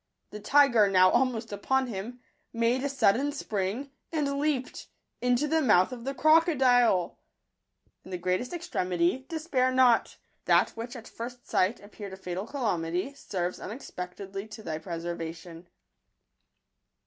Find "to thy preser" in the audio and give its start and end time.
14.47-15.15